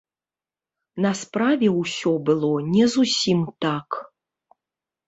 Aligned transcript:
На 1.05 1.11
справе 1.19 1.67
ўсё 1.81 2.11
было 2.31 2.51
не 2.73 2.85
зусім 2.95 3.47
так. 3.69 3.87